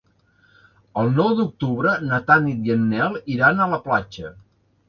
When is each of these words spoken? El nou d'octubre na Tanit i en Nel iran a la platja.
El 1.01 1.11
nou 1.19 1.29
d'octubre 1.41 1.93
na 2.07 2.21
Tanit 2.31 2.65
i 2.71 2.75
en 2.79 2.89
Nel 2.95 3.21
iran 3.37 3.63
a 3.67 3.71
la 3.75 3.83
platja. 3.89 4.37